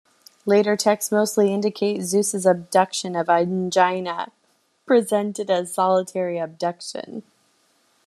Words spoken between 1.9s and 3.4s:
Zeus' abduction of